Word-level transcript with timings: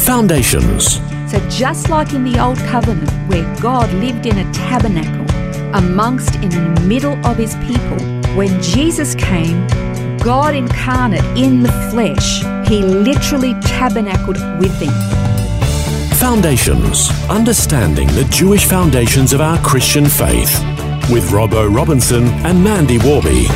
Foundations. 0.00 0.94
So, 1.30 1.38
just 1.50 1.90
like 1.90 2.14
in 2.14 2.24
the 2.24 2.42
Old 2.42 2.58
Covenant, 2.58 3.10
where 3.28 3.44
God 3.60 3.92
lived 3.94 4.26
in 4.26 4.38
a 4.38 4.52
tabernacle 4.52 5.26
amongst 5.74 6.34
in 6.36 6.48
the 6.48 6.82
middle 6.86 7.14
of 7.26 7.36
his 7.36 7.54
people, 7.56 7.98
when 8.34 8.60
Jesus 8.62 9.14
came, 9.14 9.66
God 10.18 10.54
incarnate 10.54 11.24
in 11.38 11.62
the 11.62 11.72
flesh, 11.90 12.40
he 12.68 12.82
literally 12.82 13.54
tabernacled 13.60 14.38
with 14.58 14.76
them. 14.80 14.92
Foundations. 16.18 17.10
Understanding 17.28 18.08
the 18.08 18.24
Jewish 18.30 18.64
foundations 18.64 19.32
of 19.32 19.40
our 19.40 19.58
Christian 19.58 20.06
faith. 20.06 20.58
With 21.10 21.30
Robbo 21.30 21.72
Robinson 21.74 22.24
and 22.44 22.62
Mandy 22.62 22.98
Warby. 22.98 23.46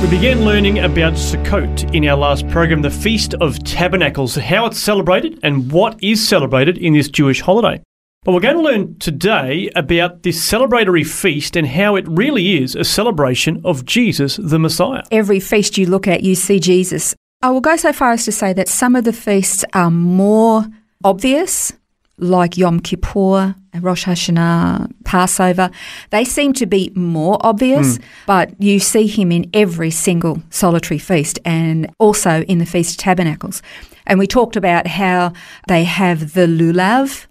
We 0.00 0.08
began 0.10 0.44
learning 0.44 0.78
about 0.78 1.14
Sukkot 1.14 1.92
in 1.92 2.06
our 2.06 2.16
last 2.16 2.48
program, 2.48 2.82
the 2.82 2.88
Feast 2.90 3.34
of 3.40 3.58
Tabernacles, 3.64 4.36
how 4.36 4.66
it's 4.66 4.78
celebrated 4.78 5.40
and 5.42 5.72
what 5.72 6.00
is 6.00 6.26
celebrated 6.26 6.78
in 6.78 6.92
this 6.92 7.08
Jewish 7.08 7.40
holiday. 7.40 7.82
But 8.22 8.32
we're 8.32 8.40
going 8.40 8.56
to 8.56 8.62
learn 8.62 8.98
today 9.00 9.68
about 9.74 10.22
this 10.22 10.38
celebratory 10.38 11.04
feast 11.04 11.56
and 11.56 11.66
how 11.66 11.96
it 11.96 12.06
really 12.06 12.62
is 12.62 12.76
a 12.76 12.84
celebration 12.84 13.60
of 13.64 13.84
Jesus 13.84 14.36
the 14.36 14.60
Messiah. 14.60 15.02
Every 15.10 15.40
feast 15.40 15.76
you 15.76 15.86
look 15.86 16.06
at, 16.06 16.22
you 16.22 16.36
see 16.36 16.60
Jesus. 16.60 17.16
I 17.42 17.50
will 17.50 17.60
go 17.60 17.74
so 17.74 17.92
far 17.92 18.12
as 18.12 18.24
to 18.26 18.32
say 18.32 18.52
that 18.52 18.68
some 18.68 18.94
of 18.94 19.02
the 19.02 19.12
feasts 19.12 19.64
are 19.72 19.90
more 19.90 20.64
obvious 21.02 21.72
like 22.18 22.56
Yom 22.56 22.78
Kippur, 22.78 23.56
Rosh 23.80 24.04
Hashanah, 24.04 24.92
Passover, 25.04 25.70
they 26.10 26.24
seem 26.24 26.52
to 26.54 26.66
be 26.66 26.92
more 26.94 27.38
obvious, 27.40 27.98
mm. 27.98 28.02
but 28.26 28.60
you 28.60 28.80
see 28.80 29.06
him 29.06 29.32
in 29.32 29.50
every 29.54 29.90
single 29.90 30.42
solitary 30.50 30.98
feast 30.98 31.38
and 31.44 31.92
also 31.98 32.42
in 32.42 32.58
the 32.58 32.66
Feast 32.66 32.92
of 32.92 32.96
Tabernacles. 32.98 33.62
And 34.06 34.18
we 34.18 34.26
talked 34.26 34.56
about 34.56 34.86
how 34.86 35.32
they 35.66 35.84
have 35.84 36.34
the 36.34 36.46
lulav 36.46 37.26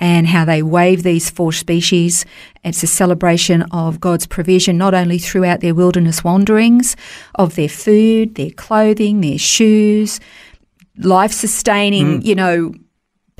and 0.00 0.26
how 0.26 0.44
they 0.44 0.62
wave 0.62 1.02
these 1.02 1.30
four 1.30 1.52
species. 1.52 2.24
It's 2.64 2.82
a 2.82 2.86
celebration 2.86 3.62
of 3.70 4.00
God's 4.00 4.26
provision, 4.26 4.78
not 4.78 4.94
only 4.94 5.18
throughout 5.18 5.60
their 5.60 5.74
wilderness 5.74 6.24
wanderings, 6.24 6.96
of 7.34 7.54
their 7.54 7.68
food, 7.68 8.34
their 8.34 8.50
clothing, 8.50 9.20
their 9.20 9.38
shoes, 9.38 10.18
life 10.96 11.32
sustaining, 11.32 12.20
mm. 12.20 12.24
you 12.24 12.34
know, 12.34 12.72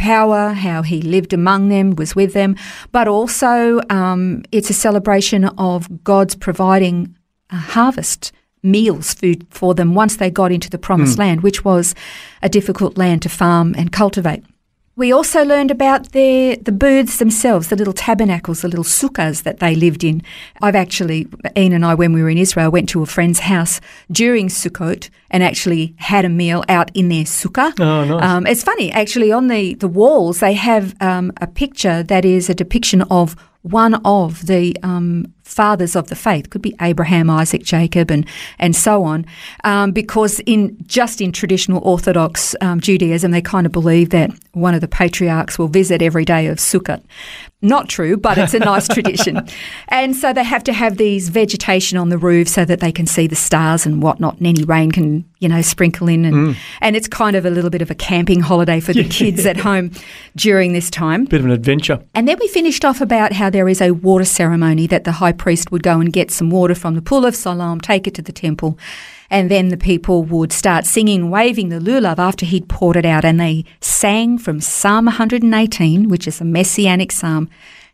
power, 0.00 0.54
how 0.54 0.80
he 0.82 1.02
lived 1.02 1.32
among 1.32 1.68
them, 1.68 1.94
was 1.94 2.16
with 2.16 2.32
them, 2.32 2.56
but 2.90 3.06
also 3.06 3.80
um, 3.90 4.42
it's 4.50 4.70
a 4.70 4.74
celebration 4.74 5.44
of 5.44 6.02
God's 6.02 6.34
providing 6.34 7.14
a 7.50 7.56
harvest 7.56 8.32
meals 8.62 9.14
food 9.14 9.46
for 9.50 9.74
them 9.74 9.94
once 9.94 10.16
they 10.16 10.30
got 10.30 10.52
into 10.52 10.70
the 10.70 10.78
promised 10.78 11.16
mm. 11.16 11.20
land, 11.20 11.42
which 11.42 11.64
was 11.64 11.94
a 12.42 12.48
difficult 12.48 12.96
land 12.96 13.22
to 13.22 13.28
farm 13.28 13.74
and 13.76 13.92
cultivate. 13.92 14.42
We 14.96 15.12
also 15.12 15.44
learned 15.44 15.70
about 15.70 16.12
their, 16.12 16.56
the 16.56 16.72
booths 16.72 17.19
themselves, 17.19 17.69
the 17.69 17.77
little 17.77 17.94
tabernacles, 17.94 18.61
the 18.61 18.68
little 18.68 18.84
sukkahs 18.84 19.45
that 19.45 19.61
they 19.61 19.74
lived 19.74 20.05
in. 20.05 20.23
I've 20.61 20.74
actually, 20.74 21.27
Ian 21.56 21.73
and 21.73 21.86
I, 21.86 21.95
when 21.95 22.12
we 22.12 22.23
were 22.23 22.28
in 22.28 22.36
Israel, 22.36 22.70
went 22.70 22.89
to 22.90 23.02
a 23.02 23.06
friend's 23.06 23.40
house 23.40 23.80
during 24.11 24.48
Sukkot 24.48 25.08
and 25.30 25.42
actually 25.42 25.95
had 25.98 26.24
a 26.24 26.28
meal 26.28 26.64
out 26.68 26.90
in 26.95 27.08
their 27.08 27.24
sukkah. 27.24 27.73
Oh, 27.80 28.05
nice. 28.05 28.23
Um, 28.23 28.46
it's 28.46 28.64
funny, 28.64 28.90
actually, 28.90 29.33
on 29.33 29.46
the, 29.46 29.74
the 29.74 29.89
walls, 29.89 30.40
they 30.40 30.55
have 30.55 30.95
um, 31.01 31.33
a 31.40 31.46
picture 31.46 32.02
that 32.02 32.24
is 32.24 32.51
a 32.51 32.55
depiction 32.55 33.02
of 33.02 33.36
one 33.62 33.95
of 34.05 34.46
the 34.46 34.77
um, 34.83 35.33
fathers 35.50 35.96
of 35.96 36.08
the 36.08 36.16
faith 36.16 36.50
could 36.50 36.62
be 36.62 36.74
Abraham, 36.80 37.28
Isaac, 37.28 37.62
Jacob, 37.62 38.11
and 38.11 38.27
and 38.58 38.74
so 38.74 39.05
on, 39.05 39.27
um, 39.64 39.92
because 39.92 40.40
in 40.46 40.77
just 40.86 41.20
in 41.20 41.33
traditional 41.33 41.83
Orthodox 41.84 42.55
um, 42.61 42.80
Judaism, 42.80 43.33
they 43.33 43.42
kind 43.42 43.66
of 43.66 43.72
believe 43.72 44.10
that 44.10 44.30
one 44.52 44.74
of 44.74 44.80
the 44.80 44.89
patriarchs 44.89 45.58
will 45.58 45.68
visit 45.68 46.02
every 46.02 46.24
day 46.24 46.46
of 46.46 46.58
Sukkot. 46.58 47.02
Not 47.62 47.89
true, 47.89 48.16
but 48.16 48.39
it's 48.39 48.55
a 48.55 48.58
nice 48.72 48.89
tradition. 48.89 49.46
And 49.89 50.16
so 50.16 50.33
they 50.33 50.44
have 50.44 50.64
to 50.64 50.72
have 50.72 50.96
these 50.96 51.28
vegetation 51.28 51.98
on 51.98 52.08
the 52.08 52.16
roof 52.16 52.48
so 52.48 52.64
that 52.64 52.80
they 52.80 52.90
can 52.90 53.06
see 53.06 53.27
the 53.27 53.36
stars 53.36 53.84
and 53.84 54.02
whatnot, 54.02 54.39
and 54.39 54.46
any 54.46 54.64
rain 54.64 54.90
can, 54.90 55.24
you 55.40 55.48
know, 55.48 55.60
sprinkle 55.60 56.08
in. 56.08 56.24
And, 56.24 56.34
mm. 56.34 56.56
and 56.80 56.96
it's 56.96 57.06
kind 57.06 57.36
of 57.36 57.44
a 57.44 57.50
little 57.50 57.70
bit 57.70 57.83
of 57.83 57.90
a 57.90 57.94
camping 57.94 58.40
holiday 58.40 58.80
for 58.80 58.94
the 58.94 59.05
kids 59.08 59.44
at 59.44 59.58
home 59.58 59.90
during 60.36 60.72
this 60.72 60.90
time. 60.90 61.27
Bit 61.27 61.40
of 61.40 61.46
an 61.46 61.52
adventure. 61.52 62.02
And 62.14 62.27
then 62.27 62.39
we 62.40 62.48
finished 62.48 62.84
off 62.84 63.00
about 63.00 63.33
how 63.33 63.50
there 63.50 63.68
is 63.68 63.83
a 63.83 63.90
water 63.90 64.24
ceremony 64.24 64.86
that 64.86 65.05
the 65.05 65.12
high 65.12 65.33
priest 65.45 65.73
would 65.73 65.83
go 65.83 65.98
and 66.01 66.12
get 66.12 66.30
some 66.30 66.51
water 66.51 66.77
from 66.77 66.95
the 66.95 67.02
pool 67.02 67.24
of 67.27 67.34
Siloam, 67.34 67.80
take 67.80 68.06
it 68.06 68.14
to 68.14 68.23
the 68.23 68.33
temple 68.33 68.78
and 69.30 69.51
then 69.51 69.68
the 69.68 69.77
people 69.77 70.24
would 70.24 70.52
start 70.52 70.84
singing, 70.84 71.30
waving 71.30 71.68
the 71.68 71.78
lulav 71.78 72.18
after 72.18 72.45
he'd 72.45 72.68
poured 72.68 72.96
it 72.96 73.06
out. 73.06 73.24
And 73.24 73.40
they 73.40 73.64
sang 73.80 74.39
from 74.39 74.61
Psalm 74.61 75.05
118, 75.05 76.08
which 76.08 76.27
is 76.27 76.40
a 76.40 76.45
messianic 76.45 77.12
psalm, 77.12 77.48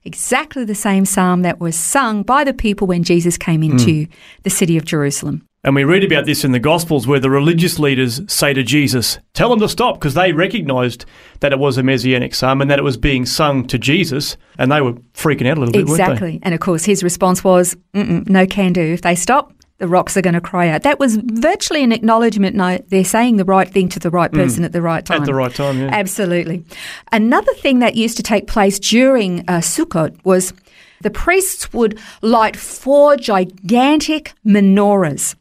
exactly 0.05 0.65
the 0.65 0.75
same 0.75 1.05
psalm 1.05 1.43
that 1.43 1.61
was 1.61 1.77
sung 1.77 2.23
by 2.23 2.43
the 2.43 2.55
people 2.55 2.87
when 2.87 3.05
Jesus 3.05 3.37
came 3.37 3.63
hmm. 3.63 3.73
into 3.73 4.07
mm. 4.07 4.09
the 4.45 4.51
city 4.51 4.79
of 4.79 4.87
Jerusalem. 4.87 5.47
And 5.67 5.75
we 5.75 5.83
read 5.83 6.05
about 6.05 6.27
this 6.27 6.45
in 6.45 6.53
the 6.53 6.61
Gospels 6.61 7.09
where 7.09 7.19
the 7.19 7.29
religious 7.29 7.81
leaders 7.81 8.21
say 8.33 8.55
to 8.55 8.63
Jesus, 8.63 9.19
Tell 9.35 9.51
them 9.51 9.59
to 9.59 9.69
stop, 9.69 9.97
because 9.97 10.15
they 10.15 10.33
recognized 10.33 11.05
that 11.41 11.53
it 11.53 11.59
was 11.59 11.77
a 11.77 11.83
messianic 11.83 12.37
psalm 12.37 12.63
and 12.63 12.71
that 12.71 12.79
it 12.79 12.83
was 12.83 12.97
being 12.97 13.27
sung 13.27 13.67
to 13.67 13.77
Jesus, 13.77 14.37
and 14.59 14.71
they 14.71 14.81
were 14.81 14.93
freaking 15.13 15.51
out 15.51 15.59
a 15.59 15.61
little 15.61 15.73
bit, 15.73 15.83
Exactly. 15.83 16.39
And 16.45 16.55
of 16.55 16.61
course, 16.61 16.85
his 16.85 17.03
response 17.03 17.43
was, 17.43 17.77
No 17.93 18.47
can 18.47 18.75
do. 18.75 18.81
If 18.81 19.03
they 19.03 19.17
stop, 19.17 19.53
the 19.79 19.89
rocks 19.89 20.17
are 20.17 20.23
going 20.23 20.35
to 20.35 20.41
cry 20.41 20.69
out. 20.69 20.85
That 20.85 21.01
was 21.01 21.17
virtually 21.17 21.83
an 21.83 21.91
acknowledgement. 21.91 22.55
No, 22.55 22.79
they're 22.87 23.05
saying 23.05 23.37
the 23.37 23.45
right 23.45 23.69
thing 23.69 23.89
to 23.89 23.99
the 23.99 24.11
right 24.11 24.31
hmm. 24.31 24.37
person 24.37 24.63
mm. 24.63 24.67
at 24.67 24.73
the 24.73 24.83
right 24.83 25.05
time. 25.05 25.23
At 25.23 25.27
the 25.27 25.35
right 25.35 25.53
time, 25.53 25.81
yeah. 25.81 25.89
Absolutely. 25.91 26.65
Another 27.11 27.53
thing 27.55 27.81
that 27.81 27.97
used 27.97 28.17
to 28.19 28.23
take 28.23 28.47
place 28.47 28.79
during 28.79 29.41
uh, 29.41 29.59
Sukkot 29.59 30.17
was 30.25 30.55
the 31.01 31.11
priests 31.11 31.73
would 31.73 31.99
light 32.23 32.57
four 32.57 33.17
gigantic 33.17 34.33
menorahs. 34.47 35.35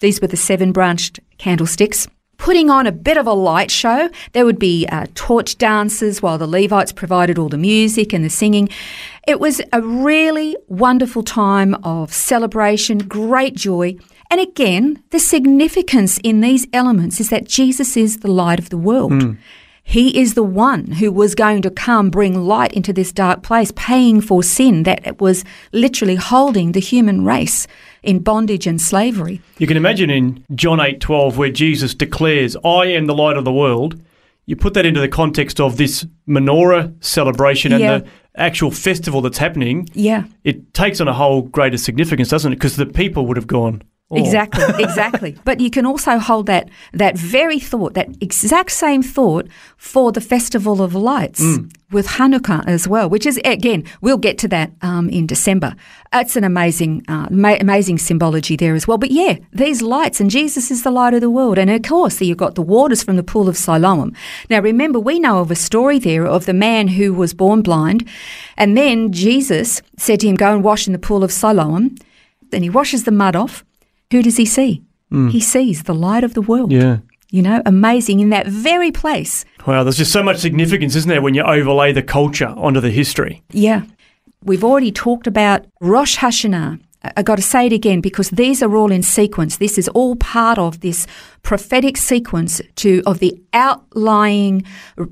These 0.00 0.20
were 0.20 0.28
the 0.28 0.36
seven 0.36 0.72
branched 0.72 1.20
candlesticks 1.38 2.08
putting 2.38 2.70
on 2.70 2.86
a 2.86 2.92
bit 2.92 3.16
of 3.16 3.26
a 3.26 3.32
light 3.32 3.70
show. 3.70 4.08
There 4.32 4.46
would 4.46 4.58
be 4.58 4.86
uh, 4.86 5.06
torch 5.14 5.58
dances 5.58 6.22
while 6.22 6.38
the 6.38 6.46
Levites 6.46 6.92
provided 6.92 7.38
all 7.38 7.48
the 7.48 7.58
music 7.58 8.14
and 8.14 8.24
the 8.24 8.30
singing. 8.30 8.68
It 9.26 9.40
was 9.40 9.60
a 9.72 9.82
really 9.82 10.56
wonderful 10.68 11.22
time 11.22 11.74
of 11.84 12.12
celebration, 12.12 12.98
great 12.98 13.54
joy. 13.54 13.96
And 14.30 14.40
again, 14.40 15.02
the 15.10 15.18
significance 15.18 16.18
in 16.22 16.40
these 16.40 16.66
elements 16.72 17.20
is 17.20 17.28
that 17.30 17.46
Jesus 17.46 17.96
is 17.96 18.18
the 18.18 18.30
light 18.30 18.58
of 18.58 18.70
the 18.70 18.78
world. 18.78 19.12
Mm. 19.12 19.38
He 19.82 20.20
is 20.20 20.34
the 20.34 20.42
one 20.42 20.92
who 20.92 21.10
was 21.10 21.34
going 21.34 21.62
to 21.62 21.70
come 21.70 22.10
bring 22.10 22.44
light 22.44 22.74
into 22.74 22.92
this 22.92 23.10
dark 23.10 23.42
place, 23.42 23.72
paying 23.74 24.20
for 24.20 24.42
sin 24.42 24.82
that 24.82 25.06
it 25.06 25.18
was 25.18 25.46
literally 25.72 26.16
holding 26.16 26.72
the 26.72 26.80
human 26.80 27.24
race 27.24 27.66
in 28.08 28.20
bondage 28.20 28.66
and 28.66 28.80
slavery. 28.80 29.42
You 29.58 29.66
can 29.66 29.76
imagine 29.76 30.08
in 30.08 30.42
John 30.54 30.80
8:12 30.80 31.36
where 31.36 31.50
Jesus 31.50 31.94
declares, 31.94 32.56
"I 32.64 32.86
am 32.86 33.04
the 33.04 33.14
light 33.14 33.36
of 33.36 33.44
the 33.44 33.52
world." 33.52 34.00
You 34.46 34.56
put 34.56 34.72
that 34.74 34.86
into 34.86 34.98
the 34.98 35.08
context 35.08 35.60
of 35.60 35.76
this 35.76 36.06
menorah 36.26 36.94
celebration 37.00 37.70
and 37.70 37.82
yeah. 37.82 37.98
the 37.98 38.06
actual 38.34 38.70
festival 38.70 39.20
that's 39.20 39.36
happening. 39.36 39.90
Yeah. 39.92 40.24
It 40.42 40.72
takes 40.72 41.02
on 41.02 41.08
a 41.08 41.12
whole 41.12 41.42
greater 41.42 41.76
significance, 41.76 42.30
doesn't 42.30 42.50
it? 42.50 42.56
Because 42.56 42.76
the 42.76 42.86
people 42.86 43.26
would 43.26 43.36
have 43.36 43.46
gone, 43.46 43.82
Oh. 44.10 44.16
Exactly, 44.16 44.64
exactly. 44.82 45.36
but 45.44 45.60
you 45.60 45.70
can 45.70 45.84
also 45.84 46.18
hold 46.18 46.46
that 46.46 46.70
that 46.94 47.18
very 47.18 47.58
thought, 47.58 47.92
that 47.92 48.08
exact 48.22 48.70
same 48.70 49.02
thought 49.02 49.46
for 49.76 50.12
the 50.12 50.20
Festival 50.22 50.80
of 50.80 50.94
Lights 50.94 51.42
mm. 51.42 51.70
With 51.90 52.06
Hanukkah 52.06 52.66
as 52.66 52.86
well, 52.86 53.08
which 53.08 53.26
is 53.26 53.40
again 53.44 53.84
we'll 54.00 54.18
get 54.18 54.38
to 54.38 54.48
that 54.48 54.72
um, 54.82 55.08
in 55.08 55.26
December. 55.26 55.74
It's 56.12 56.36
an 56.36 56.44
amazing, 56.44 57.04
uh, 57.08 57.28
ma- 57.30 57.56
amazing 57.60 57.98
symbology 57.98 58.56
there 58.56 58.74
as 58.74 58.86
well. 58.86 58.98
But 58.98 59.10
yeah, 59.10 59.38
these 59.52 59.82
lights 59.82 60.20
and 60.20 60.30
Jesus 60.30 60.70
is 60.70 60.82
the 60.82 60.90
light 60.90 61.14
of 61.14 61.20
the 61.20 61.30
world, 61.30 61.58
and 61.58 61.70
of 61.70 61.82
course 61.82 62.20
you've 62.20 62.36
got 62.36 62.54
the 62.54 62.62
waters 62.62 63.02
from 63.02 63.16
the 63.16 63.22
pool 63.22 63.48
of 63.48 63.56
Siloam. 63.56 64.12
Now 64.50 64.60
remember, 64.60 64.98
we 64.98 65.18
know 65.18 65.38
of 65.38 65.50
a 65.50 65.56
story 65.56 65.98
there 65.98 66.26
of 66.26 66.46
the 66.46 66.54
man 66.54 66.88
who 66.88 67.14
was 67.14 67.34
born 67.34 67.62
blind, 67.62 68.08
and 68.56 68.76
then 68.76 69.12
Jesus 69.12 69.82
said 69.96 70.20
to 70.20 70.28
him, 70.28 70.36
"Go 70.36 70.54
and 70.54 70.64
wash 70.64 70.86
in 70.86 70.92
the 70.92 70.98
pool 70.98 71.24
of 71.24 71.32
Siloam." 71.32 71.94
Then 72.50 72.62
he 72.62 72.70
washes 72.70 73.04
the 73.04 73.10
mud 73.10 73.36
off 73.36 73.62
who 74.10 74.22
does 74.22 74.36
he 74.36 74.46
see? 74.46 74.82
he 75.10 75.40
sees 75.40 75.84
the 75.84 75.94
light 75.94 76.22
of 76.22 76.34
the 76.34 76.42
world. 76.42 76.70
Yeah. 76.70 76.98
You 77.30 77.42
know, 77.42 77.60
amazing 77.66 78.20
in 78.20 78.30
that 78.30 78.46
very 78.46 78.90
place. 78.90 79.44
Wow, 79.66 79.82
there's 79.84 79.98
just 79.98 80.12
so 80.12 80.22
much 80.22 80.38
significance, 80.38 80.96
isn't 80.96 81.10
there, 81.10 81.20
when 81.20 81.34
you 81.34 81.42
overlay 81.42 81.92
the 81.92 82.02
culture 82.02 82.54
onto 82.56 82.80
the 82.80 82.90
history? 82.90 83.42
Yeah. 83.50 83.82
We've 84.42 84.64
already 84.64 84.92
talked 84.92 85.26
about 85.26 85.66
Rosh 85.80 86.16
Hashanah. 86.16 86.80
I- 87.16 87.22
got 87.22 87.36
to 87.36 87.42
say 87.42 87.66
it 87.66 87.72
again 87.72 88.00
because 88.00 88.30
these 88.30 88.62
are 88.62 88.74
all 88.74 88.90
in 88.90 89.02
sequence. 89.02 89.58
This 89.58 89.76
is 89.78 89.88
all 89.88 90.16
part 90.16 90.58
of 90.58 90.80
this 90.80 91.06
prophetic 91.42 91.96
sequence 91.96 92.60
to 92.76 93.02
of 93.04 93.18
the 93.18 93.38
outlying 93.52 94.64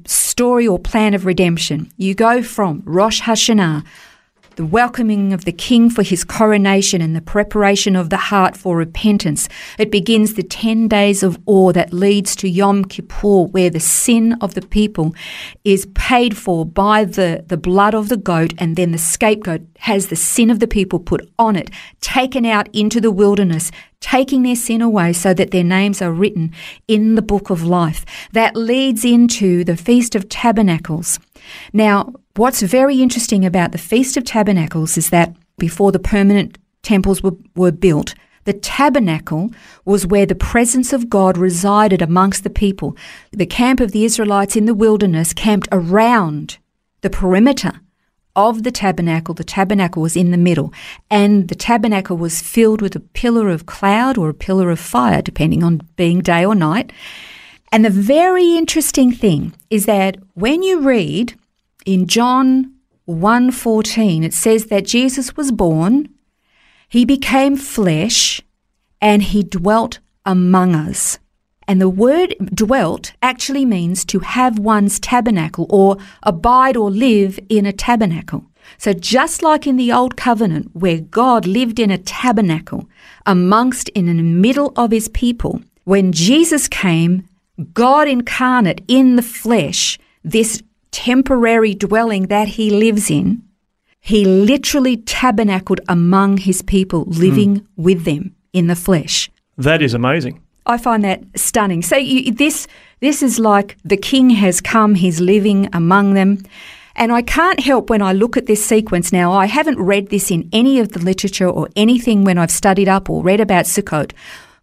story 0.06 0.66
or 0.66 0.78
plan 0.78 1.12
of 1.14 1.26
redemption. 1.26 1.90
You 1.96 2.14
go 2.14 2.42
from 2.42 2.82
Rosh 2.86 3.20
Hashanah, 3.22 3.84
the 4.56 4.66
welcoming 4.66 5.34
of 5.34 5.44
the 5.44 5.52
king 5.52 5.90
for 5.90 6.02
his 6.02 6.24
coronation 6.24 7.02
and 7.02 7.14
the 7.14 7.20
preparation 7.20 7.94
of 7.94 8.08
the 8.08 8.16
heart 8.16 8.56
for 8.56 8.76
repentance. 8.76 9.50
It 9.78 9.90
begins 9.90 10.34
the 10.34 10.42
10 10.42 10.88
days 10.88 11.22
of 11.22 11.38
awe 11.44 11.72
that 11.72 11.92
leads 11.92 12.34
to 12.36 12.48
Yom 12.48 12.86
Kippur, 12.86 13.44
where 13.48 13.68
the 13.68 13.80
sin 13.80 14.32
of 14.40 14.54
the 14.54 14.62
people 14.62 15.14
is 15.64 15.86
paid 15.94 16.36
for 16.36 16.64
by 16.64 17.04
the, 17.04 17.44
the 17.46 17.58
blood 17.58 17.94
of 17.94 18.08
the 18.08 18.16
goat, 18.16 18.54
and 18.56 18.76
then 18.76 18.92
the 18.92 18.98
scapegoat 18.98 19.60
has 19.80 20.08
the 20.08 20.16
sin 20.16 20.50
of 20.50 20.58
the 20.58 20.66
people 20.66 20.98
put 20.98 21.30
on 21.38 21.54
it, 21.54 21.70
taken 22.00 22.46
out 22.46 22.74
into 22.74 22.98
the 22.98 23.10
wilderness, 23.10 23.70
taking 24.00 24.42
their 24.42 24.56
sin 24.56 24.80
away 24.80 25.12
so 25.12 25.34
that 25.34 25.50
their 25.50 25.64
names 25.64 26.00
are 26.00 26.12
written 26.12 26.50
in 26.88 27.14
the 27.14 27.22
book 27.22 27.50
of 27.50 27.62
life. 27.62 28.06
That 28.32 28.56
leads 28.56 29.04
into 29.04 29.64
the 29.64 29.76
Feast 29.76 30.14
of 30.14 30.30
Tabernacles. 30.30 31.18
Now, 31.74 32.14
what's 32.38 32.62
very 32.62 33.00
interesting 33.00 33.44
about 33.44 33.72
the 33.72 33.78
Feast 33.78 34.16
of 34.16 34.24
Tabernacles 34.24 34.96
is 34.96 35.10
that 35.10 35.34
before 35.58 35.92
the 35.92 35.98
permanent 35.98 36.58
temples 36.82 37.22
were, 37.22 37.36
were 37.54 37.72
built, 37.72 38.14
the 38.44 38.52
tabernacle 38.52 39.50
was 39.84 40.06
where 40.06 40.26
the 40.26 40.34
presence 40.34 40.92
of 40.92 41.10
God 41.10 41.36
resided 41.36 42.00
amongst 42.00 42.44
the 42.44 42.50
people. 42.50 42.96
The 43.32 43.46
camp 43.46 43.80
of 43.80 43.92
the 43.92 44.04
Israelites 44.04 44.54
in 44.54 44.66
the 44.66 44.74
wilderness 44.74 45.32
camped 45.32 45.68
around 45.72 46.58
the 47.00 47.10
perimeter 47.10 47.80
of 48.36 48.62
the 48.62 48.70
tabernacle. 48.70 49.34
The 49.34 49.42
tabernacle 49.42 50.02
was 50.02 50.16
in 50.16 50.30
the 50.30 50.36
middle, 50.36 50.72
and 51.10 51.48
the 51.48 51.54
tabernacle 51.56 52.16
was 52.16 52.40
filled 52.40 52.80
with 52.80 52.94
a 52.94 53.00
pillar 53.00 53.48
of 53.48 53.66
cloud 53.66 54.16
or 54.16 54.28
a 54.28 54.34
pillar 54.34 54.70
of 54.70 54.78
fire, 54.78 55.22
depending 55.22 55.64
on 55.64 55.80
being 55.96 56.20
day 56.20 56.44
or 56.44 56.54
night. 56.54 56.92
And 57.72 57.84
the 57.84 57.90
very 57.90 58.56
interesting 58.56 59.10
thing 59.10 59.54
is 59.70 59.86
that 59.86 60.18
when 60.34 60.62
you 60.62 60.80
read 60.80 61.34
in 61.86 62.06
John 62.06 62.72
1:14 63.06 64.24
it 64.24 64.34
says 64.34 64.66
that 64.66 64.84
Jesus 64.84 65.36
was 65.36 65.50
born, 65.52 66.08
he 66.88 67.04
became 67.04 67.56
flesh, 67.56 68.42
and 69.00 69.22
he 69.22 69.42
dwelt 69.42 70.00
among 70.24 70.74
us. 70.74 71.18
And 71.68 71.80
the 71.80 71.88
word 71.88 72.34
dwelt 72.54 73.12
actually 73.22 73.64
means 73.64 74.04
to 74.06 74.20
have 74.20 74.58
one's 74.58 75.00
tabernacle 75.00 75.66
or 75.68 75.96
abide 76.22 76.76
or 76.76 76.90
live 76.90 77.40
in 77.48 77.66
a 77.66 77.72
tabernacle. 77.72 78.44
So 78.78 78.92
just 78.92 79.42
like 79.42 79.66
in 79.66 79.76
the 79.76 79.92
old 79.92 80.16
covenant 80.16 80.70
where 80.74 81.00
God 81.00 81.46
lived 81.46 81.78
in 81.78 81.90
a 81.90 81.98
tabernacle 81.98 82.88
amongst 83.24 83.88
in 83.90 84.06
the 84.06 84.22
middle 84.22 84.72
of 84.76 84.90
his 84.90 85.08
people, 85.08 85.62
when 85.84 86.12
Jesus 86.12 86.68
came, 86.68 87.28
God 87.72 88.08
incarnate 88.08 88.82
in 88.88 89.16
the 89.16 89.22
flesh, 89.22 89.98
this 90.24 90.62
temporary 90.96 91.74
dwelling 91.74 92.28
that 92.28 92.48
he 92.48 92.70
lives 92.70 93.10
in, 93.10 93.42
he 94.00 94.24
literally 94.24 94.96
tabernacled 94.96 95.80
among 95.88 96.38
his 96.38 96.62
people, 96.62 97.04
living 97.04 97.56
hmm. 97.56 97.82
with 97.82 98.04
them 98.04 98.34
in 98.54 98.66
the 98.68 98.74
flesh. 98.74 99.30
That 99.58 99.82
is 99.82 99.92
amazing. 99.92 100.40
I 100.64 100.78
find 100.78 101.04
that 101.04 101.22
stunning. 101.34 101.82
So 101.82 101.96
you, 101.96 102.32
this 102.32 102.66
this 103.00 103.22
is 103.22 103.38
like 103.38 103.76
the 103.84 103.98
king 103.98 104.30
has 104.30 104.62
come, 104.62 104.94
he's 104.94 105.20
living 105.20 105.68
among 105.74 106.14
them. 106.14 106.38
And 106.94 107.12
I 107.12 107.20
can't 107.20 107.60
help 107.60 107.90
when 107.90 108.00
I 108.00 108.14
look 108.14 108.38
at 108.38 108.46
this 108.46 108.64
sequence 108.64 109.12
now, 109.12 109.32
I 109.32 109.44
haven't 109.44 109.78
read 109.78 110.08
this 110.08 110.30
in 110.30 110.48
any 110.50 110.80
of 110.80 110.92
the 110.92 110.98
literature 110.98 111.48
or 111.48 111.68
anything 111.76 112.24
when 112.24 112.38
I've 112.38 112.50
studied 112.50 112.88
up 112.88 113.10
or 113.10 113.22
read 113.22 113.40
about 113.40 113.66
Sukkot. 113.66 114.12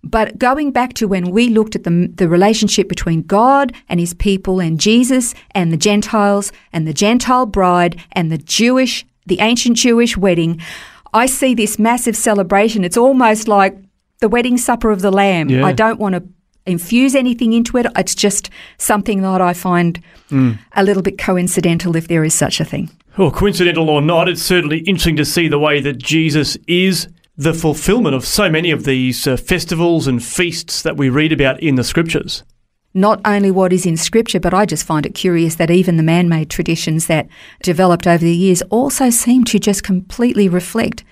But 0.04 0.38
going 0.38 0.72
back 0.72 0.94
to 0.96 1.08
when 1.08 1.32
we 1.32 1.50
looked 1.50 1.76
at 1.76 1.84
the, 1.84 2.12
the 2.14 2.28
relationship 2.28 2.90
between 2.90 3.22
God 3.22 3.74
and 3.88 4.00
his 4.00 4.14
people 4.14 4.60
and 4.60 4.80
Jesus 4.80 5.34
and 5.52 5.72
the 5.72 5.78
Gentiles 5.78 6.52
and 6.74 6.86
the 6.88 6.94
Gentile 6.94 7.46
bride 7.46 8.02
and 8.12 8.32
the 8.32 8.38
Jewish, 8.38 9.06
the 9.26 9.40
ancient 9.40 9.78
Jewish 9.78 10.18
wedding, 10.18 10.62
I 11.14 11.28
see 11.28 11.54
this 11.54 11.80
massive 11.80 12.18
celebration. 12.18 12.84
It's 12.84 12.98
almost 12.98 13.48
like 13.48 13.78
the 14.20 14.28
wedding 14.28 14.58
supper 14.58 14.92
of 14.92 15.02
the 15.02 15.12
Lamb. 15.12 15.50
Yeah. 15.50 15.66
I 15.66 15.72
don't 15.72 16.00
want 16.00 16.16
to 16.16 16.24
infuse 16.66 17.16
anything 17.16 17.54
into 17.54 17.78
it. 17.78 17.86
It's 17.96 18.16
just 18.16 18.50
something 18.78 19.22
that 19.22 19.42
I 19.42 19.54
find 19.54 20.02
mm. 20.30 20.58
a 20.74 20.84
little 20.84 21.04
bit 21.04 21.18
coincidental, 21.18 21.96
if 21.96 22.08
there 22.08 22.24
is 22.24 22.34
such 22.34 22.60
a 22.60 22.66
thing. 22.66 22.90
Well, 23.18 23.32
coincidental 23.32 23.90
or 23.90 24.02
not, 24.02 24.28
it's 24.28 24.42
certainly 24.42 24.80
interesting 24.80 25.18
to 25.18 25.26
see 25.26 25.48
the 25.48 25.60
way 25.60 25.82
that 25.82 25.98
Jesus 25.98 26.58
is 26.68 27.08
the 27.36 27.54
fulfillment 27.54 28.16
of 28.16 28.26
so 28.26 28.50
many 28.50 28.70
of 28.70 28.84
these 28.84 29.26
uh, 29.26 29.36
festivals 29.36 30.06
and 30.06 30.24
feasts 30.24 30.84
that 30.84 30.98
we 30.98 31.10
read 31.10 31.32
about 31.32 31.60
in 31.62 31.76
the 31.76 31.84
scriptures. 31.84 32.44
Not 32.94 33.20
only 33.26 33.50
what 33.50 33.74
is 33.74 33.88
in 33.88 33.98
Scripture, 33.98 34.40
but 34.40 34.54
I 34.54 34.68
just 34.68 34.86
find 34.86 35.04
it 35.04 35.16
curious 35.16 35.56
that 35.56 35.72
even 35.72 35.98
the 35.98 36.04
man 36.04 36.30
made 36.30 36.52
traditions 36.52 37.08
that 37.08 37.28
developed 37.64 38.06
over 38.06 38.24
the 38.24 38.36
years 38.36 38.62
also 38.70 39.10
seem 39.10 39.46
to 39.46 39.58
just 39.58 39.84
completely 39.84 40.48
reflect 40.48 41.04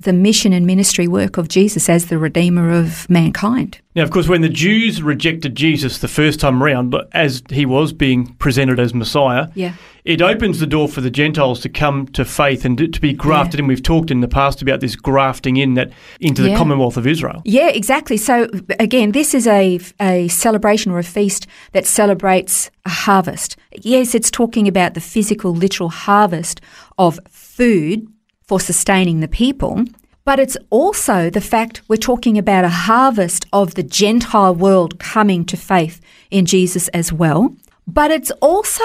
the 0.00 0.12
mission 0.12 0.52
and 0.52 0.66
ministry 0.66 1.06
work 1.06 1.36
of 1.36 1.48
Jesus 1.48 1.88
as 1.88 2.06
the 2.06 2.18
Redeemer 2.18 2.70
of 2.72 3.08
mankind. 3.10 3.78
Now, 3.94 4.02
of 4.02 4.10
course, 4.10 4.28
when 4.28 4.40
the 4.40 4.48
Jews 4.48 5.02
rejected 5.02 5.54
Jesus 5.54 5.98
the 5.98 6.08
first 6.08 6.40
time 6.40 6.62
around, 6.62 6.94
as 7.12 7.42
he 7.50 7.66
was 7.66 7.92
being 7.92 8.34
presented 8.38 8.78
as 8.80 8.94
Messiah, 8.94 9.48
Yeah. 9.54 9.72
it 10.04 10.22
opens 10.22 10.58
the 10.60 10.66
door 10.66 10.88
for 10.88 11.00
the 11.00 11.10
Gentiles 11.10 11.60
to 11.60 11.68
come 11.68 12.06
to 12.08 12.24
faith 12.24 12.64
and 12.64 12.78
to- 12.78 13.00
be 13.00 13.12
grafted 13.12 13.60
in. 13.60 13.66
We've 13.66 13.82
talked 13.82 14.10
in 14.10 14.20
the 14.20 14.28
past 14.28 14.62
about 14.62 14.80
this 14.80 14.96
grafting 14.96 15.56
in 15.56 15.74
that 15.74 15.90
into 16.20 16.40
the 16.42 16.50
Yeah. 16.50 16.56
Commonwealth 16.56 16.96
of 16.96 17.06
Israel. 17.06 17.42
Yeah, 17.44 17.68
exactly. 17.68 18.16
So 18.16 18.48
again, 18.78 19.12
this 19.12 19.34
is 19.34 19.46
a 19.46 19.78
a 20.00 20.28
celebration 20.28 20.92
or 20.92 20.98
a 20.98 21.04
feast 21.04 21.46
that 21.72 21.86
celebrates 21.86 22.70
a 22.86 22.90
harvest. 22.90 23.56
Yes, 23.82 24.14
it's 24.14 24.30
talking 24.30 24.66
about 24.68 24.94
the 24.94 25.00
physical, 25.00 25.54
literal 25.54 25.90
harvest 25.90 26.60
of 26.96 27.18
food 27.28 28.06
for 28.50 28.58
sustaining 28.58 29.20
the 29.20 29.28
people, 29.28 29.84
but 30.24 30.40
it's 30.40 30.56
also 30.70 31.30
the 31.30 31.40
fact 31.40 31.82
we're 31.86 32.08
talking 32.10 32.36
about 32.36 32.64
a 32.64 32.78
harvest 32.90 33.46
of 33.52 33.74
the 33.74 33.84
Gentile 33.84 34.52
world 34.52 34.98
coming 34.98 35.44
to 35.44 35.56
faith 35.56 36.00
in 36.32 36.46
Jesus 36.46 36.88
as 36.88 37.12
well. 37.12 37.54
But 37.86 38.10
it's 38.10 38.32
also 38.42 38.82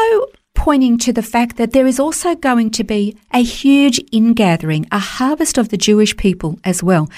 pointing 0.54 1.00
to 1.00 1.12
the 1.12 1.24
fact 1.24 1.58
that 1.58 1.72
there 1.72 1.88
is 1.88 2.00
also 2.00 2.36
going 2.36 2.70
to 2.78 2.84
be 2.84 3.18
a 3.34 3.42
huge 3.42 4.00
ingathering, 4.12 4.86
a 4.92 5.00
harvest 5.00 5.58
of 5.58 5.70
the 5.70 5.78
Jewish 5.78 6.16
people 6.16 6.60
as 6.63 6.84
well. 6.84 7.10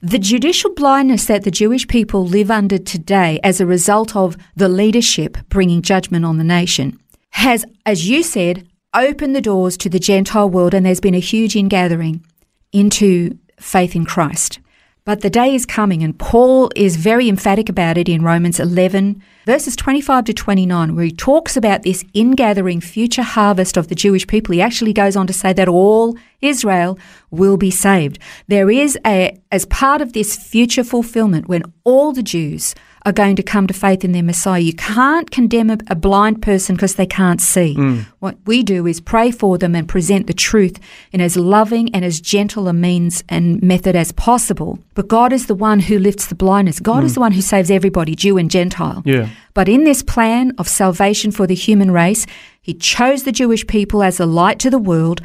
The 0.00 0.18
judicial 0.18 0.72
blindness 0.72 1.26
that 1.26 1.44
the 1.44 1.50
Jewish 1.50 1.86
people 1.86 2.24
live 2.24 2.50
under 2.50 2.78
today 2.78 3.40
as 3.44 3.60
a 3.60 3.66
result 3.66 4.16
of 4.16 4.38
the 4.56 4.70
leadership 4.70 5.36
bringing 5.50 5.82
judgment 5.82 6.24
on 6.24 6.38
the 6.38 6.44
nation 6.44 6.98
has, 7.32 7.66
as 7.84 8.08
you 8.08 8.22
said, 8.22 8.66
opened 8.94 9.36
the 9.36 9.40
doors 9.40 9.76
to 9.78 9.88
the 9.88 9.98
Gentile 9.98 10.48
world 10.48 10.74
and 10.74 10.84
there's 10.84 11.00
been 11.00 11.14
a 11.14 11.20
huge 11.20 11.56
ingathering 11.56 12.24
into 12.72 13.38
faith 13.58 13.94
in 13.94 14.04
Christ. 14.04 14.58
But 15.06 15.22
the 15.22 15.30
day 15.30 15.54
is 15.54 15.64
coming, 15.64 16.02
and 16.02 16.16
Paul 16.18 16.70
is 16.76 16.96
very 16.96 17.28
emphatic 17.28 17.70
about 17.70 17.96
it 17.96 18.08
in 18.08 18.22
Romans 18.22 18.60
11, 18.60 19.22
verses 19.46 19.74
25 19.74 20.24
to 20.26 20.34
29, 20.34 20.94
where 20.94 21.06
he 21.06 21.10
talks 21.10 21.56
about 21.56 21.82
this 21.82 22.04
ingathering 22.12 22.82
future 22.82 23.22
harvest 23.22 23.78
of 23.78 23.88
the 23.88 23.94
Jewish 23.94 24.26
people. 24.26 24.52
He 24.52 24.60
actually 24.60 24.92
goes 24.92 25.16
on 25.16 25.26
to 25.26 25.32
say 25.32 25.54
that 25.54 25.68
all 25.68 26.16
Israel 26.42 26.98
will 27.30 27.56
be 27.56 27.70
saved. 27.70 28.18
There 28.46 28.70
is 28.70 28.98
a, 29.06 29.40
as 29.50 29.64
part 29.66 30.02
of 30.02 30.12
this 30.12 30.36
future 30.36 30.84
fulfillment, 30.84 31.48
when 31.48 31.62
all 31.82 32.12
the 32.12 32.22
Jews 32.22 32.74
are 33.06 33.12
going 33.12 33.36
to 33.36 33.42
come 33.42 33.66
to 33.66 33.74
faith 33.74 34.04
in 34.04 34.12
their 34.12 34.22
Messiah. 34.22 34.60
You 34.60 34.74
can't 34.74 35.30
condemn 35.30 35.70
a, 35.70 35.78
a 35.88 35.94
blind 35.94 36.42
person 36.42 36.76
because 36.76 36.96
they 36.96 37.06
can't 37.06 37.40
see. 37.40 37.74
Mm. 37.76 38.06
What 38.18 38.36
we 38.44 38.62
do 38.62 38.86
is 38.86 39.00
pray 39.00 39.30
for 39.30 39.56
them 39.56 39.74
and 39.74 39.88
present 39.88 40.26
the 40.26 40.34
truth 40.34 40.78
in 41.12 41.20
as 41.20 41.36
loving 41.36 41.94
and 41.94 42.04
as 42.04 42.20
gentle 42.20 42.68
a 42.68 42.72
means 42.72 43.24
and 43.28 43.62
method 43.62 43.96
as 43.96 44.12
possible. 44.12 44.78
But 44.94 45.08
God 45.08 45.32
is 45.32 45.46
the 45.46 45.54
one 45.54 45.80
who 45.80 45.98
lifts 45.98 46.26
the 46.26 46.34
blindness. 46.34 46.80
God 46.80 47.04
is 47.04 47.12
mm. 47.12 47.14
the 47.14 47.20
one 47.20 47.32
who 47.32 47.40
saves 47.40 47.70
everybody, 47.70 48.14
Jew 48.14 48.36
and 48.36 48.50
Gentile. 48.50 49.02
Yeah. 49.06 49.28
But 49.54 49.68
in 49.68 49.84
this 49.84 50.02
plan 50.02 50.52
of 50.58 50.68
salvation 50.68 51.30
for 51.30 51.46
the 51.46 51.54
human 51.54 51.90
race, 51.90 52.26
he 52.60 52.74
chose 52.74 53.22
the 53.22 53.32
Jewish 53.32 53.66
people 53.66 54.02
as 54.02 54.20
a 54.20 54.26
light 54.26 54.58
to 54.60 54.70
the 54.70 54.78
world. 54.78 55.22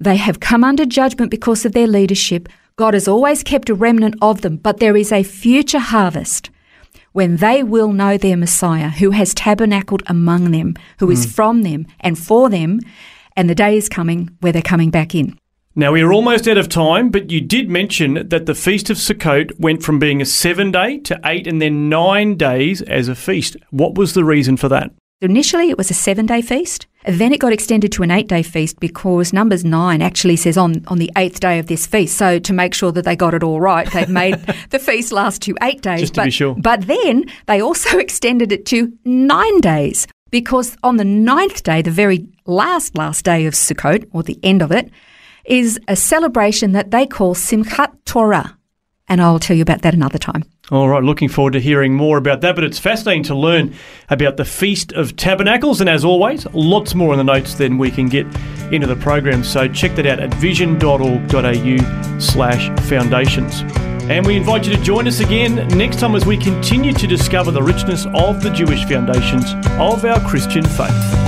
They 0.00 0.16
have 0.16 0.40
come 0.40 0.64
under 0.64 0.86
judgment 0.86 1.30
because 1.30 1.64
of 1.64 1.72
their 1.72 1.86
leadership. 1.86 2.48
God 2.76 2.94
has 2.94 3.06
always 3.06 3.42
kept 3.42 3.68
a 3.68 3.74
remnant 3.74 4.14
of 4.22 4.40
them, 4.40 4.56
but 4.56 4.78
there 4.78 4.96
is 4.96 5.12
a 5.12 5.22
future 5.22 5.80
harvest 5.80 6.50
when 7.18 7.38
they 7.38 7.64
will 7.64 7.92
know 7.92 8.16
their 8.16 8.36
Messiah, 8.36 8.90
who 8.90 9.10
has 9.10 9.34
tabernacled 9.34 10.04
among 10.06 10.52
them, 10.52 10.76
who 11.00 11.10
is 11.10 11.24
hmm. 11.24 11.30
from 11.32 11.62
them 11.62 11.84
and 11.98 12.16
for 12.16 12.48
them, 12.48 12.78
and 13.34 13.50
the 13.50 13.56
day 13.56 13.76
is 13.76 13.88
coming 13.88 14.30
where 14.38 14.52
they're 14.52 14.62
coming 14.62 14.88
back 14.88 15.16
in. 15.16 15.36
Now, 15.74 15.90
we 15.90 16.00
are 16.00 16.12
almost 16.12 16.46
out 16.46 16.58
of 16.58 16.68
time, 16.68 17.10
but 17.10 17.28
you 17.28 17.40
did 17.40 17.68
mention 17.68 18.28
that 18.28 18.46
the 18.46 18.54
Feast 18.54 18.88
of 18.88 18.98
Sukkot 18.98 19.58
went 19.58 19.82
from 19.82 19.98
being 19.98 20.22
a 20.22 20.24
seven 20.24 20.70
day 20.70 20.98
to 20.98 21.18
eight 21.24 21.48
and 21.48 21.60
then 21.60 21.88
nine 21.88 22.36
days 22.36 22.82
as 22.82 23.08
a 23.08 23.16
feast. 23.16 23.56
What 23.70 23.96
was 23.96 24.14
the 24.14 24.24
reason 24.24 24.56
for 24.56 24.68
that? 24.68 24.92
Initially, 25.20 25.70
it 25.70 25.76
was 25.76 25.90
a 25.90 25.94
seven 25.94 26.24
day 26.24 26.40
feast. 26.40 26.86
Then 27.08 27.32
it 27.32 27.40
got 27.40 27.54
extended 27.54 27.90
to 27.92 28.02
an 28.02 28.10
eight 28.10 28.28
day 28.28 28.42
feast 28.42 28.78
because 28.80 29.32
Numbers 29.32 29.64
9 29.64 30.02
actually 30.02 30.36
says 30.36 30.58
on, 30.58 30.84
on 30.88 30.98
the 30.98 31.10
eighth 31.16 31.40
day 31.40 31.58
of 31.58 31.66
this 31.66 31.86
feast. 31.86 32.18
So, 32.18 32.38
to 32.38 32.52
make 32.52 32.74
sure 32.74 32.92
that 32.92 33.06
they 33.06 33.16
got 33.16 33.32
it 33.32 33.42
all 33.42 33.62
right, 33.62 33.90
they've 33.90 34.10
made 34.10 34.34
the 34.70 34.78
feast 34.78 35.10
last 35.10 35.40
to 35.42 35.56
eight 35.62 35.80
days. 35.80 36.00
Just 36.00 36.14
to 36.14 36.20
but, 36.20 36.24
be 36.26 36.30
sure. 36.30 36.54
But 36.54 36.86
then 36.86 37.24
they 37.46 37.62
also 37.62 37.98
extended 37.98 38.52
it 38.52 38.66
to 38.66 38.92
nine 39.06 39.60
days 39.60 40.06
because 40.30 40.76
on 40.82 40.98
the 40.98 41.04
ninth 41.04 41.62
day, 41.62 41.80
the 41.80 41.90
very 41.90 42.28
last, 42.44 42.94
last 42.94 43.24
day 43.24 43.46
of 43.46 43.54
Sukkot, 43.54 44.06
or 44.12 44.22
the 44.22 44.38
end 44.42 44.60
of 44.60 44.70
it, 44.70 44.90
is 45.46 45.80
a 45.88 45.96
celebration 45.96 46.72
that 46.72 46.90
they 46.90 47.06
call 47.06 47.34
Simchat 47.34 48.04
Torah. 48.04 48.58
And 49.08 49.22
I'll 49.22 49.38
tell 49.38 49.56
you 49.56 49.62
about 49.62 49.80
that 49.80 49.94
another 49.94 50.18
time. 50.18 50.44
All 50.70 50.86
right, 50.86 51.02
looking 51.02 51.30
forward 51.30 51.54
to 51.54 51.60
hearing 51.60 51.94
more 51.94 52.18
about 52.18 52.42
that. 52.42 52.54
But 52.54 52.64
it's 52.64 52.78
fascinating 52.78 53.22
to 53.24 53.34
learn 53.34 53.74
about 54.10 54.36
the 54.36 54.44
Feast 54.44 54.92
of 54.92 55.16
Tabernacles. 55.16 55.80
And 55.80 55.88
as 55.88 56.04
always, 56.04 56.46
lots 56.52 56.94
more 56.94 57.14
in 57.14 57.18
the 57.18 57.24
notes 57.24 57.54
than 57.54 57.78
we 57.78 57.90
can 57.90 58.06
get 58.08 58.26
into 58.70 58.86
the 58.86 58.96
program. 58.96 59.42
So 59.42 59.66
check 59.68 59.96
that 59.96 60.04
out 60.04 60.20
at 60.20 60.34
vision.org.au 60.34 62.18
slash 62.18 62.80
foundations. 62.88 63.62
And 64.10 64.26
we 64.26 64.36
invite 64.36 64.66
you 64.66 64.76
to 64.76 64.82
join 64.82 65.06
us 65.06 65.20
again 65.20 65.68
next 65.68 66.00
time 66.00 66.14
as 66.14 66.26
we 66.26 66.36
continue 66.36 66.92
to 66.92 67.06
discover 67.06 67.50
the 67.50 67.62
richness 67.62 68.06
of 68.14 68.42
the 68.42 68.50
Jewish 68.50 68.84
foundations 68.84 69.52
of 69.78 70.04
our 70.04 70.20
Christian 70.28 70.64
faith. 70.64 71.27